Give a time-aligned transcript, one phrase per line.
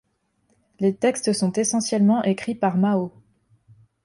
[0.79, 3.13] Les textes sont essentiellement écrits par Mao.